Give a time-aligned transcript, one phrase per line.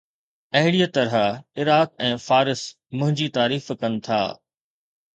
[0.59, 1.13] اهڙيءَ طرح
[1.59, 2.65] عراق ۽ فارس
[2.97, 4.23] منهنجي تعريف ڪن ٿا